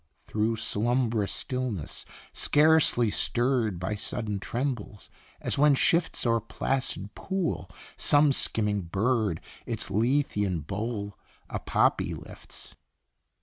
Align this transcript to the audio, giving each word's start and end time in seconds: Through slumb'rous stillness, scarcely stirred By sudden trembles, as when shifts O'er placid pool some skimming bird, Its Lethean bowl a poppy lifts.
Through 0.23 0.55
slumb'rous 0.55 1.31
stillness, 1.31 2.05
scarcely 2.33 3.11
stirred 3.11 3.77
By 3.77 3.93
sudden 3.93 4.39
trembles, 4.39 5.11
as 5.39 5.59
when 5.59 5.75
shifts 5.75 6.25
O'er 6.25 6.39
placid 6.39 7.13
pool 7.13 7.69
some 7.97 8.33
skimming 8.33 8.81
bird, 8.81 9.39
Its 9.67 9.91
Lethean 9.91 10.61
bowl 10.61 11.19
a 11.51 11.59
poppy 11.59 12.15
lifts. 12.15 12.73